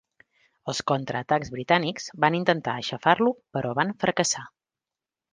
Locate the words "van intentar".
2.25-2.73